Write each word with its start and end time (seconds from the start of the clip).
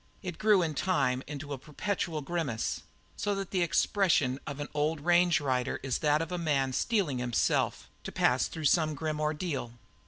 It 0.23 0.39
grew 0.39 0.63
in 0.63 0.73
time 0.73 1.21
into 1.27 1.53
a 1.53 1.59
perpetual 1.59 2.21
grimace, 2.21 2.81
so 3.15 3.35
that 3.35 3.51
the 3.51 3.61
expression 3.61 4.39
of 4.47 4.59
an 4.59 4.67
old 4.73 5.01
range 5.01 5.39
rider 5.39 5.79
is 5.83 5.99
that 5.99 6.23
of 6.23 6.31
a 6.31 6.39
man 6.39 6.73
steeling 6.73 7.19
himself 7.19 7.87
to 8.05 8.11
pass 8.11 8.47
through 8.47 8.65
some 8.65 8.95
grim 8.95 9.19
ordeal. 9.21 9.73